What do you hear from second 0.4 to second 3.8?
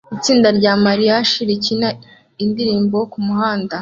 rya mariachi rikina indirimbo kumuhanda